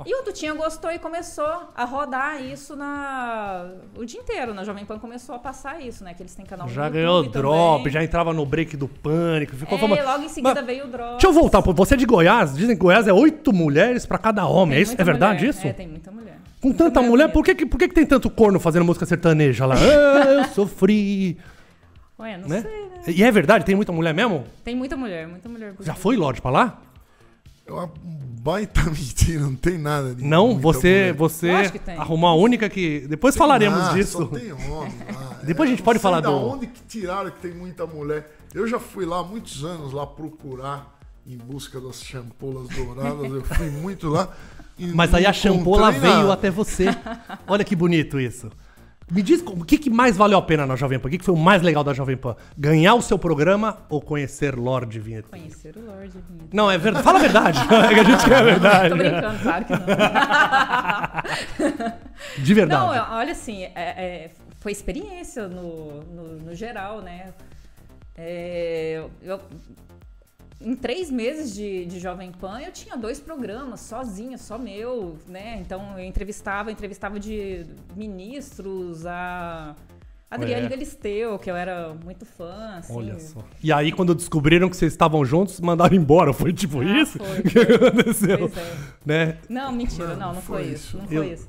[0.05, 4.53] E o Tutinha gostou e começou a rodar isso na o dia inteiro.
[4.53, 6.13] Na Jovem Pan começou a passar isso, né?
[6.13, 7.31] Que eles têm canal Já YouTube ganhou também.
[7.31, 9.55] drop, já entrava no break do pânico.
[9.55, 10.03] Ficou É, famoso.
[10.03, 11.11] logo em seguida Mas- veio o drop.
[11.11, 11.59] Deixa eu voltar.
[11.61, 12.55] Você é de Goiás?
[12.55, 14.69] Dizem que Goiás é oito mulheres pra cada homem.
[14.71, 14.95] Tem É, isso?
[14.97, 15.49] é verdade mulher.
[15.49, 15.67] isso?
[15.67, 16.37] É, tem muita mulher.
[16.61, 17.33] Com Muita tanta mulher, bonita.
[17.33, 19.75] por que, que- por que, que tem tanto corno fazendo música sertaneja lá?
[19.79, 21.37] Ah, eu sofri.
[22.19, 22.61] Ué, não Né?
[22.61, 22.89] sei, né?
[23.07, 23.63] E é verdade?
[23.65, 24.43] Tem muita mulher mesmo?
[24.63, 25.73] Tem muita mulher, muita mulher.
[25.79, 26.81] Já foi, Lorde, pra lá?
[27.69, 27.91] É uma
[28.41, 31.97] baita mentira, não tem nada de Não, você, você tem.
[31.97, 33.05] arrumou a única que.
[33.07, 34.17] Depois falaremos Ah, disso.
[34.19, 35.39] Só tem homem lá.
[35.43, 38.35] Depois a gente pode falar da do- onde que tiraram que tem muita mulher.
[38.53, 43.31] Eu já fui lá há muitos anos lá procurar em busca das champolas douradas.
[43.31, 44.29] Eu fui muito lá.
[44.77, 46.33] e Mas aí a champola encontrei veio nada.
[46.33, 46.85] até você.
[47.47, 48.49] Olha que bonito isso.
[49.11, 51.07] Me diz o que, que mais valeu a pena na Jovem Pan?
[51.07, 52.35] O que, que foi o mais legal da Jovem Pan?
[52.57, 55.29] Ganhar o seu programa ou conhecer Lorde Vinheta?
[55.29, 56.49] Conhecer o Lorde Vinheta.
[56.53, 57.03] Não, é verdade.
[57.03, 57.59] Fala a verdade.
[57.73, 58.89] é que a gente quer a verdade.
[58.89, 59.79] Tô brincando, claro que não.
[62.43, 62.97] De verdade.
[62.97, 67.33] Não, olha assim, é- é, foi experiência no, no, no geral, né?
[68.15, 69.39] É, eu,
[70.61, 75.57] em três meses de, de Jovem Pan, eu tinha dois programas sozinha, só meu, né?
[75.61, 79.75] Então eu entrevistava, entrevistava de ministros, a
[80.29, 80.69] Adriane É.
[80.69, 82.93] Galisteu, que eu era muito fã, assim.
[82.95, 83.43] Olha só.
[83.63, 86.33] E aí, quando descobriram que vocês estavam juntos, mandaram embora.
[86.33, 87.17] Foi tipo Ah, isso?
[87.17, 88.37] foi, O que aconteceu?
[88.37, 88.75] Pois é.
[89.05, 89.37] Né?
[89.49, 90.75] Não, mentira, Não, não, não, não foi, foi isso.
[90.75, 90.97] isso.
[90.97, 91.47] Não Eu- foi isso.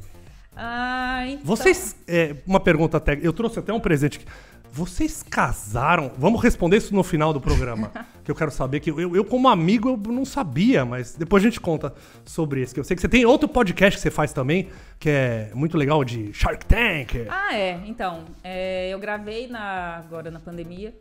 [0.56, 1.44] Ah, então...
[1.44, 1.96] Vocês.
[2.08, 3.18] é, uma pergunta até.
[3.22, 4.26] Eu trouxe até um presente aqui.
[4.72, 6.12] Vocês casaram?
[6.16, 7.90] Vamos responder isso no final do programa.
[8.24, 8.80] que eu quero saber.
[8.80, 11.92] que eu, eu, como amigo, eu não sabia, mas depois a gente conta
[12.24, 12.72] sobre isso.
[12.72, 15.76] Que eu sei que você tem outro podcast que você faz também, que é muito
[15.76, 17.26] legal, de Shark Tank.
[17.28, 17.80] Ah, é.
[17.86, 20.94] Então, é, eu gravei na, agora na pandemia,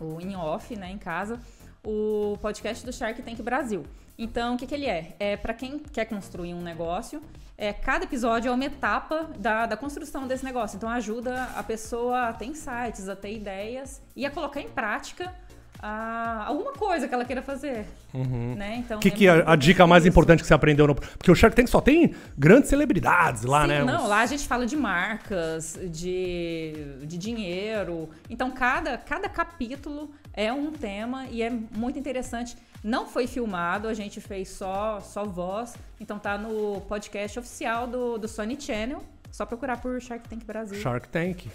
[0.00, 1.40] o in off, né, em casa,
[1.84, 3.84] o podcast do Shark Tank Brasil.
[4.16, 5.14] Então, o que, que ele é?
[5.18, 7.22] É para quem quer construir um negócio,
[7.58, 10.76] é, cada episódio é uma etapa da, da construção desse negócio.
[10.76, 15.34] Então, ajuda a pessoa a ter insights, a ter ideias e a colocar em prática
[15.80, 17.84] ah, alguma coisa que ela queira fazer.
[18.14, 18.76] Né?
[18.78, 20.08] Então, O que, é que é a, a dica mais isso.
[20.08, 20.94] importante que você aprendeu no.
[20.94, 23.84] Porque o Shark Tank só tem grandes celebridades lá, Sim, né?
[23.84, 26.72] Não, Uns- lá a gente fala de marcas, de,
[27.04, 28.08] de dinheiro.
[28.30, 32.56] Então, cada, cada capítulo é um tema e é muito interessante.
[32.82, 35.74] Não foi filmado, a gente fez só, só voz.
[36.00, 39.02] Então, tá no podcast oficial do, do Sony Channel.
[39.32, 40.80] Só procurar por Shark Tank Brasil.
[40.80, 41.46] Shark Tank.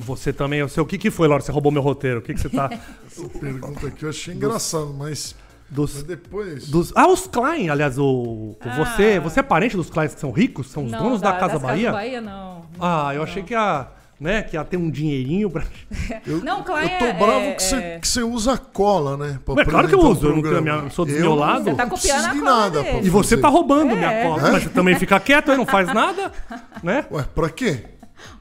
[0.00, 1.42] Você também, eu sei o que, que foi, Laura?
[1.42, 2.20] Você roubou meu roteiro.
[2.20, 2.70] O que, que você tá.
[3.06, 5.34] Essa pergunta aqui eu achei engraçado, mas
[5.70, 6.68] Dos, depois.
[6.68, 8.76] dos, ah, os Klein, aliás, o, o- Ah.
[8.84, 10.70] você, você é parente dos Kleins que são ricos?
[10.70, 11.90] São os Não, donos da, Casa das Bahia?
[11.92, 12.64] Casas Bahia, não.
[12.80, 13.86] Ah, eu achei que ia,
[14.20, 15.62] né, que ia ter um dinheirinho pra.
[16.26, 19.38] Eu, Não, eu tô é- bravo é- que, você, é- que você usa cola, né?
[19.44, 21.64] pra Mas claro que eu uso, o eu minha- sou Eu desmiolado.
[21.64, 23.96] não Você tá copiando a de cola nada E você tá roubando É.
[23.96, 24.52] minha cola.
[24.52, 26.32] Mas você também fica quieto aí, não faz nada,
[26.82, 27.04] né?
[27.10, 27.84] Ué, pra quê?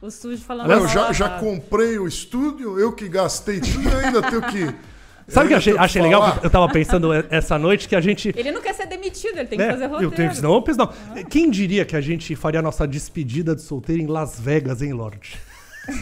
[0.02, 4.22] O sujo falando eu já, já comprei o estúdio, eu que gastei tudo e ainda
[4.24, 4.74] tenho que.
[5.30, 6.40] Sabe o que eu achei, achei legal?
[6.42, 8.34] Eu tava pensando essa noite que a gente.
[8.36, 10.12] Ele não quer ser demitido, ele tem que né, fazer roteiro.
[10.12, 10.90] eu tenho que não, pois não.
[11.30, 14.94] Quem diria que a gente faria a nossa despedida de solteiro em Las Vegas, hein,
[14.94, 15.38] Lorde?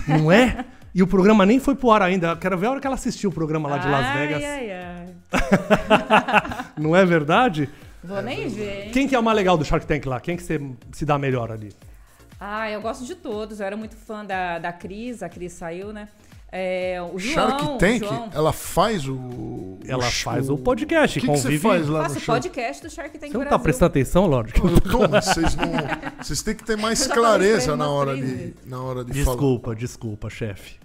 [0.08, 0.66] Não é?
[0.94, 2.36] E o programa nem foi pro ar ainda.
[2.38, 4.44] Quero ver a hora que ela assistiu o programa lá de Las Ai, Vegas.
[4.44, 5.16] Ai, ai.
[6.80, 7.70] Não é verdade?
[8.04, 8.92] Vou nem ver?
[8.92, 10.20] Quem que é o mais legal do Shark Tank lá?
[10.20, 10.62] Quem que você
[10.94, 11.74] se dá melhor ali?
[12.40, 13.60] Ah, eu gosto de todos.
[13.60, 16.08] Eu era muito fã da, da Cris, a Cris saiu, né?
[16.58, 18.30] É, o João, Shark Tank, João.
[18.34, 19.78] ela faz o.
[19.86, 22.42] Ela o- faz o podcast, O que, que você faz lá Faço no o Shark
[22.50, 23.64] podcast do Shark Tank Você não tá Brasil.
[23.64, 24.54] prestando atenção, Lorde?
[24.64, 25.68] Eu tô, mas vocês não.
[26.22, 29.36] Vocês têm que ter mais clareza na hora de, na hora de falar.
[29.36, 30.78] Desculpa, desculpa, chefe.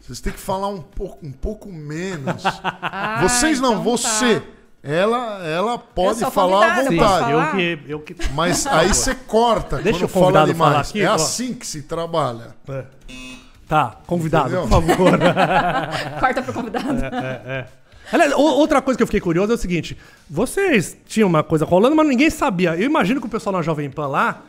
[0.00, 2.42] Vocês têm que falar um pouco, um pouco menos.
[2.82, 4.40] Ah, Vocês não, então você.
[4.40, 4.46] tá.
[4.82, 7.32] Ela, ela pode falar à vontade.
[7.32, 8.14] eu que, eu que.
[8.34, 10.90] Mas aí você corta Deixa quando o fala falar demais.
[10.90, 11.14] aqui, é ó.
[11.14, 12.54] assim que se trabalha.
[12.68, 12.84] É.
[13.68, 14.62] Tá, convidado, Entendeu?
[14.68, 15.18] por favor.
[16.20, 17.04] Corta pro convidado.
[17.04, 17.66] É,
[18.12, 19.96] Aliás, o- outra coisa que eu fiquei curioso é o seguinte:
[20.30, 22.76] vocês tinham uma coisa rolando, mas ninguém sabia.
[22.76, 24.42] Eu imagino que o pessoal na Jovem Pan lá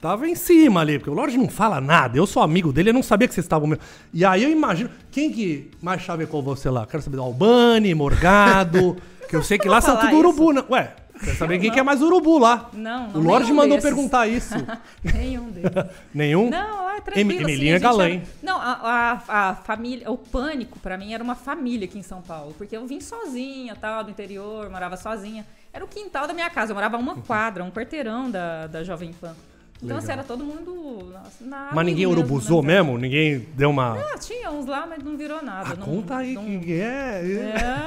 [0.00, 2.18] tava em cima ali, porque o Lorde não fala nada.
[2.18, 3.68] Eu sou amigo dele, eu não sabia que vocês estavam.
[3.68, 3.84] mesmo.
[4.12, 4.90] E aí eu imagino.
[5.12, 6.84] Quem que mais chavecou você lá?
[6.86, 8.96] Quero saber do Albani, Morgado.
[9.30, 10.64] que eu sei que lá são tudo urubu, né?
[10.68, 10.90] Ué,
[11.22, 12.70] quero saber quem que é mais urubu lá.
[12.72, 13.84] Não, não, O Lorde mandou desses.
[13.90, 14.54] perguntar isso.
[15.02, 15.70] Nenhum deles.
[16.12, 16.50] Nenhum?
[16.50, 17.48] Não, é tranquilo.
[17.48, 18.22] Em- assim, é galã, era-?
[18.42, 22.20] Não, a, a, a família, o pânico pra mim era uma família aqui em São
[22.22, 25.46] Paulo, porque eu vim sozinha, tal, do interior, morava sozinha.
[25.72, 29.12] Era o quintal da minha casa, eu morava uma quadra, um quarteirão da, da Jovem
[29.12, 29.34] Pan.
[29.82, 32.74] Então, assim, era todo mundo nossa, na Mas ninguém amigo urubuzou né?
[32.74, 32.96] mesmo?
[32.96, 33.98] Ninguém deu uma.
[33.98, 35.70] Ah, tinha uns lá, mas não virou nada.
[35.72, 37.20] Ah, não, conta aí não- que é.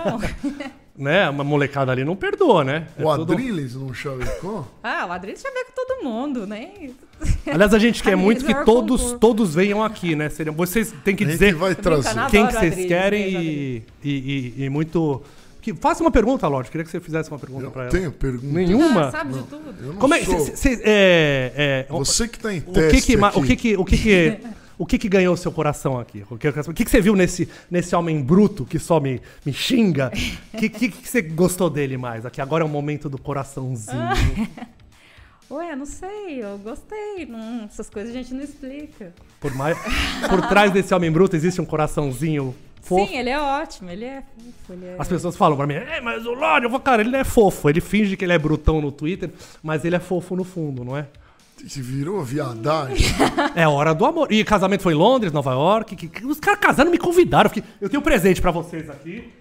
[0.06, 0.20] Não.
[0.98, 1.30] Né?
[1.30, 2.88] Uma molecada ali não perdoa, né?
[2.98, 4.68] É O tudo- Adriles não chavecou?
[4.84, 5.12] Ah, o
[5.54, 6.70] veio com todo mundo, né?
[7.46, 9.20] Aliás, a gente quer Adriles muito que é o todos, concurso.
[9.20, 10.28] todos venham aqui, né?
[10.30, 12.10] Seriam- Vocês têm que A dizer vai trazer.
[12.32, 15.22] quem que vocês Adriles, querem e, e, e- e muito.
[15.62, 16.72] Que, faça uma pergunta, Lorde.
[16.72, 17.92] Queria que você fizesse uma pergunta pra ela.
[17.92, 18.46] tenho pergunta.
[18.54, 19.08] Nenhuma?
[19.10, 19.76] Ah, sabe de tudo.
[19.82, 23.02] Eu não Como é, cê- cê- é, é, Você que tá em o que teste
[23.12, 24.40] que, o que que, o que que,
[24.78, 26.24] o que que ganhou o seu coração aqui?
[26.30, 29.52] O que, o que que você viu nesse, nesse homem bruto que só me, me
[29.52, 30.12] xinga?
[30.54, 32.26] O que, que, que você gostou dele mais?
[32.26, 33.98] Aqui agora é o momento do coraçãozinho.
[35.50, 37.26] Ué, não sei, eu gostei.
[37.26, 39.13] Não, essas coisas a gente não explica.
[39.40, 39.78] Por, mais,
[40.30, 43.08] por trás desse homem bruto existe um coraçãozinho fofo.
[43.08, 44.96] Sim, ele é ótimo, ele é fofo, ele é...
[45.00, 47.24] As pessoas falam pra mim, é, mas o Lorde, eu vou, cara, ele não é
[47.24, 47.70] fofo.
[47.70, 49.30] Ele finge que ele é brutão no Twitter,
[49.63, 51.08] mas ele é fofo no fundo, não é?
[51.65, 53.08] Se virou viadagem.
[53.56, 54.32] É hora do amor.
[54.32, 55.96] E casamento foi em Londres, Nova York.
[55.96, 57.48] que- que- os caras casando me convidaram.
[57.50, 59.32] Eu, fiquei- eu tenho um presente pra vocês aqui.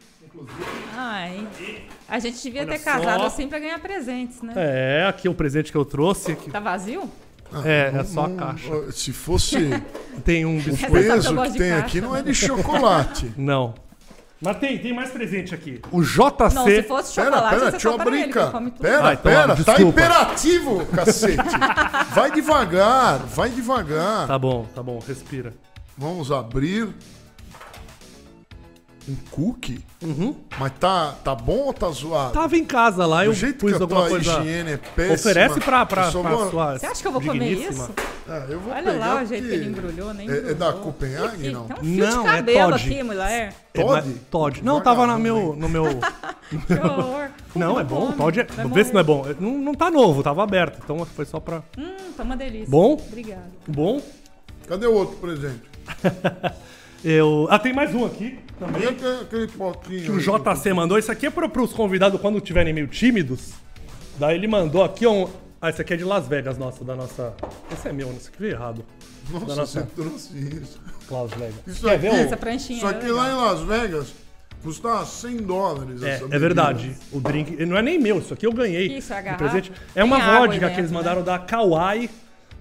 [0.96, 1.46] Ai,
[2.08, 3.26] a gente devia Olha ter casado só.
[3.26, 4.52] assim pra ganhar presentes, né?
[4.56, 6.32] É, aqui o presente que eu trouxe.
[6.32, 6.50] aqui.
[6.50, 7.08] Tá vazio?
[7.64, 8.92] É, é só a Não- caixa.
[8.92, 9.56] Se fosse
[10.24, 10.78] Tem um o biscoito.
[10.78, 13.32] que eu peso que tem caixa, aqui, não é de chocolate.
[13.36, 13.74] Não.
[14.40, 15.80] Mas tem, tem mais presente aqui.
[15.90, 16.54] O JC.
[16.54, 18.42] Não, se fosse Pera, chocolate, pera, você deixa eu brincar.
[18.42, 18.82] ele come tudo.
[18.82, 19.82] Pera, Ah, então, pera, tá desculpa.
[19.82, 21.42] imperativo, cacete.
[22.14, 24.26] Vai devagar, vai devagar.
[24.26, 25.54] Tá bom, tá bom, respira.
[25.96, 26.88] Vamos abrir
[29.08, 29.84] um cookie.
[30.02, 30.34] Uhum.
[30.58, 32.32] Mas tá, tá bom ou tá zoado?
[32.32, 34.40] Tava em casa lá, eu Do jeito pus que a alguma tua coisa.
[34.40, 35.14] higiene é péssima.
[35.14, 36.78] Oferece pra, pra, eu pra vou- sua.
[36.78, 37.90] Você acha que eu vou comer isso?
[38.28, 40.72] Ah, eu vou Olha pegar lá o jeito que ele embrulhou, nem É, é da.
[40.72, 41.66] Copenhague, não?
[41.66, 42.84] Tem um fio Não, de é cabelo Todd.
[42.92, 43.54] aqui, mulher.
[43.74, 44.08] É, Todd?
[44.08, 44.64] mas- Todd.
[44.64, 45.54] Não, tava no meu.
[45.56, 45.84] No meu...
[46.66, 47.28] Que horror.
[47.56, 48.12] Não, é bom.
[48.12, 48.44] Todd é.
[48.72, 49.24] Vê se não é bom.
[49.40, 50.78] Não, não tá novo, tava aberto.
[50.84, 51.62] Então foi só pra.
[51.78, 52.66] Hum, tá uma delícia.
[52.68, 52.92] Bom?
[52.92, 53.50] Obrigada.
[53.66, 54.00] Bom.
[54.68, 55.62] Cadê o outro presente?
[57.04, 57.46] Eu.
[57.50, 58.86] Ah, tem mais um aqui E também.
[58.88, 60.02] aquele, aquele potinho?
[60.02, 60.54] Que o aí?
[60.56, 60.98] JC mandou.
[60.98, 63.52] Isso aqui é para os convidados quando estiverem meio tímidos.
[64.18, 65.28] Daí ele mandou aqui um.
[65.60, 67.34] Ah, esse aqui é de Las Vegas, nossa, da nossa.
[67.72, 68.84] Esse é meu, esse aqui veio errado.
[69.30, 70.80] da Nossa, nossa você trouxe isso.
[71.10, 71.54] Las Vegas.
[71.66, 73.16] Isso Quer aqui, ver Essa pranchinha isso é aqui legal.
[73.16, 74.14] lá em Las Vegas
[74.62, 76.02] custa 100 dólares.
[76.02, 76.96] É, essa é verdade.
[77.12, 77.64] O drink.
[77.64, 78.86] Não é nem meu, isso aqui eu ganhei.
[78.98, 79.44] Isso, a garrafa.
[79.44, 79.72] presente.
[79.94, 80.96] É Tem uma água vodka que eles né?
[80.96, 82.10] mandaram da Kauai.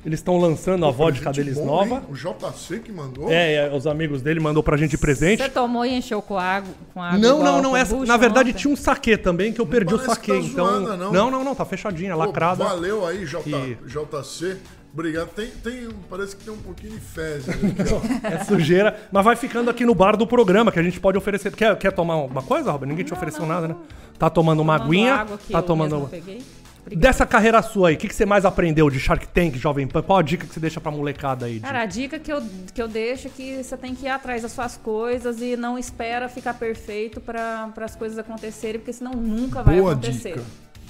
[0.06, 1.96] Eles estão lançando a vodka deles bom, nova.
[1.96, 2.02] hein?
[2.10, 3.32] O JC que mandou?
[3.32, 5.42] É, é, os amigos dele mandou pra gente presente.
[5.42, 6.72] Você tomou e encheu com água?
[6.94, 7.78] Com água Não, igual não, não.
[7.78, 8.60] Essa, na verdade ontem?
[8.60, 10.34] tinha um saquê também que eu perdi o saquê.
[10.34, 10.66] tá então.
[10.68, 11.12] zoada, não.
[11.12, 12.64] não, não, não, tá fechadinha, Pô, lacrada.
[12.64, 14.58] Valeu aí, J, E- JC.
[14.94, 15.28] Obrigado.
[15.30, 18.28] Tem, tem, parece que tem um pouquinho de fezes aqui, ó.
[18.28, 21.52] É sujeira, mas vai ficando aqui no bar do programa que a gente pode oferecer.
[21.54, 22.88] Quer, quer tomar uma coisa, Robert?
[22.88, 23.76] Ninguém te Não, ofereceu não, nada, não.
[23.76, 23.82] né?
[24.18, 25.96] Tá tomando uma Tomando aguinha, água que tá eu tomando.
[25.96, 26.42] mesma peguei.
[26.86, 27.08] Obrigada.
[27.08, 30.04] Dessa carreira sua aí, o que, que você mais aprendeu de Shark Tank, Jovem Pan?
[30.04, 31.56] Qual a dica que você deixa pra molecada aí?
[31.56, 32.42] de- Cara, a dica que eu,
[32.74, 35.80] que eu deixo é que você tem que ir atrás das suas coisas e não
[35.80, 40.34] espera ficar perfeito para as coisas acontecerem, porque senão nunca vai Boa acontecer.
[40.34, 40.44] dica.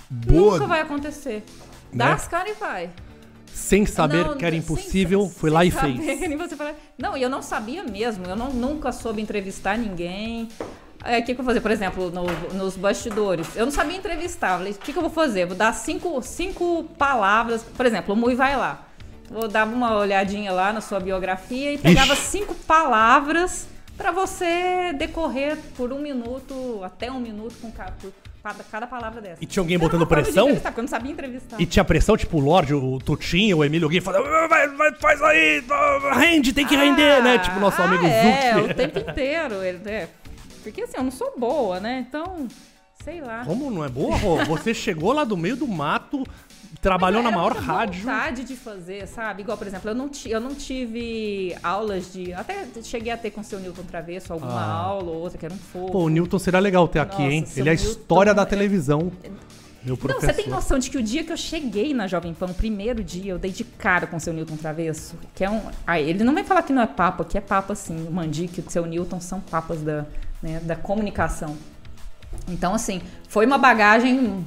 [0.10, 1.44] Boa Nunca vai acontecer.
[1.94, 2.12] Dá Né?
[2.14, 2.90] as caras e vai.
[3.54, 6.76] Sem saber Não, que era impossível, sem- foi sem lá e saber, fez.
[6.98, 8.26] Não, e eu não sabia mesmo.
[8.26, 10.50] Eu não, nunca soube entrevistar ninguém.
[11.06, 13.56] Aí, O que, que eu vou fazer, por exemplo, no- nos bastidores?
[13.56, 14.54] Eu não sabia entrevistar.
[14.54, 15.46] Eu Falei, o que, que eu vou fazer?
[15.46, 17.64] Vou dar cinco, cinco palavras.
[17.64, 18.82] Por exemplo, o Mui vai lá.
[19.30, 22.22] Vou dar uma olhadinha lá na sua biografia e pegava Ixi.
[22.24, 28.12] cinco palavras pra você decorrer por um minuto, até um minuto com ca- por
[28.44, 29.38] cada, cada palavra dessa.
[29.44, 30.54] E tinha alguém Era botando pressão?
[30.56, 31.60] Porque eu não sabia entrevistar.
[31.60, 34.94] E tinha pressão, tipo o Lorde, o Tutinho, o Emílio, alguém falando, "Ah, vai, vai,
[34.96, 37.40] faz aí, ah, rende, tem que render, né?
[37.40, 38.72] Tipo o nosso ah, amigo é, Zuc.
[38.72, 39.64] o tempo inteiro.
[39.64, 40.08] Ele, é.
[40.66, 42.04] Porque assim, eu não sou boa, né?
[42.10, 42.48] Então,
[43.04, 43.46] sei lá.
[43.46, 44.44] Como não é boa, Rô?
[44.46, 46.24] Você chegou lá do meio do mato,
[46.82, 48.02] trabalhou na maior rádio.
[48.02, 49.44] vontade de fazer, sabe?
[49.44, 52.34] Igual, por exemplo, eu não, eu não tive aulas de.
[52.34, 54.74] Até cheguei a ter com o seu Newton Travesso alguma Ah.
[54.74, 55.92] aula ou outra, que era um fogo.
[55.92, 57.46] Pô, o Newton seria legal ter aqui, Nossa, hein?
[57.56, 59.12] Ele é a Newton história da é- televisão.
[59.84, 62.48] Meu Não, você tem noção de que o dia que eu cheguei na Jovem Pan,
[62.48, 65.62] o primeiro dia, eu dei de cara com o seu Newton Travesso, que é um.
[65.86, 68.08] Ah, ele não vai falar que não é papo, que é papo assim.
[68.08, 70.08] O Mandique o seu Newton são papas da,
[70.46, 71.58] né, da comunicação.
[72.48, 74.46] Então, assim, foi uma bagagem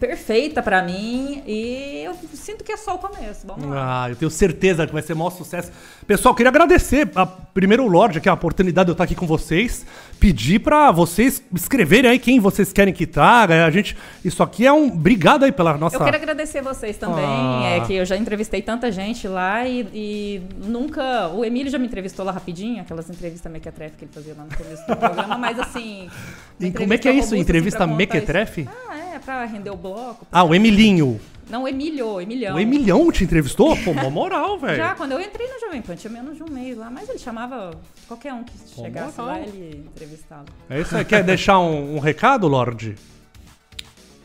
[0.00, 3.46] perfeita pra mim e eu sinto que é só o começo.
[3.46, 4.04] Vamos lá.
[4.04, 5.70] Ah, eu tenho certeza que vai ser o maior sucesso.
[6.06, 9.14] Pessoal, queria agradecer a, primeiro o Lorde, que é a oportunidade de eu estar aqui
[9.14, 9.84] com vocês.
[10.20, 13.64] Pedir pra vocês escreverem aí quem vocês querem que traga.
[13.64, 14.86] A gente, isso aqui é um.
[14.88, 15.96] Obrigado aí pela nossa.
[15.96, 17.76] Eu quero agradecer vocês também, Ah.
[17.76, 21.28] é que eu já entrevistei tanta gente lá e, e nunca.
[21.28, 24.56] O Emílio já me entrevistou lá rapidinho, aquelas entrevistas mequetrefe que ele fazia lá no
[24.56, 26.08] começo do programa, mas assim.
[26.60, 27.28] E como é que é isso?
[27.34, 28.62] assim, Entrevista mequetrefe?
[28.62, 28.70] isso.
[28.90, 28.97] Ah,
[29.28, 30.26] pra render o bloco.
[30.32, 31.20] Ah, o Emilinho.
[31.50, 32.56] Não, o Emílio, o Emilhão.
[32.56, 33.76] O Emilhão te entrevistou?
[33.76, 34.76] Pô, mó moral, velho.
[34.76, 37.18] Já, quando eu entrei no Jovem Pan, tinha menos de um mês lá, mas ele
[37.18, 37.72] chamava
[38.06, 39.36] qualquer um que Pô, chegasse moral.
[39.36, 40.46] lá, ele entrevistava.
[40.70, 41.04] É isso aí.
[41.04, 42.94] Quer deixar um, um recado, Lorde?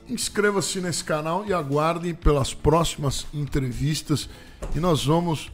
[0.09, 4.29] Inscreva-se nesse canal e aguardem pelas próximas entrevistas.
[4.73, 5.51] E nós vamos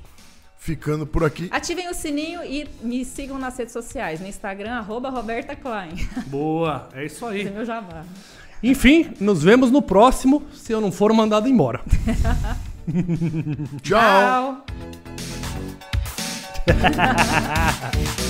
[0.60, 1.50] ficando por aqui.
[1.52, 5.96] Ativem o sininho e me sigam nas redes sociais, no Instagram, arroba Roberta Klein.
[6.28, 7.52] Boa, é isso Esse é aí.
[7.52, 8.04] meu jabá.
[8.62, 11.82] Enfim, nos vemos no próximo, se eu não for mandado embora.
[13.82, 14.64] Tchau.
[14.64, 14.66] Tchau.